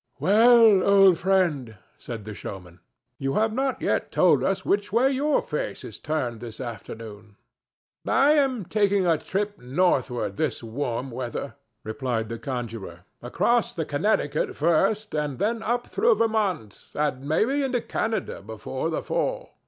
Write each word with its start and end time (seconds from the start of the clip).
"Well, 0.19 0.81
old 0.83 1.19
friend," 1.19 1.75
said 1.99 2.25
the 2.25 2.33
showman, 2.33 2.79
"you 3.19 3.35
have 3.35 3.53
not 3.53 3.83
yet 3.83 4.11
told 4.11 4.43
us 4.43 4.65
which 4.65 4.91
way 4.91 5.11
your 5.11 5.43
face 5.43 5.83
is 5.83 5.99
turned 5.99 6.39
this 6.39 6.59
afternoon." 6.59 7.35
"I 8.07 8.31
am 8.31 8.65
taking 8.65 9.05
a 9.05 9.19
trip 9.19 9.59
northward 9.59 10.37
this 10.37 10.63
warm 10.63 11.11
weather," 11.11 11.53
replied 11.83 12.29
the 12.29 12.39
conjurer, 12.39 13.01
"across 13.21 13.75
the 13.75 13.85
Connecticut 13.85 14.55
first, 14.55 15.13
and 15.13 15.37
then 15.37 15.61
up 15.61 15.85
through 15.85 16.15
Vermont, 16.15 16.87
and 16.95 17.23
maybe 17.29 17.61
into 17.61 17.79
Canada 17.79 18.41
before 18.41 18.89
the 18.89 19.03
fall. 19.03 19.51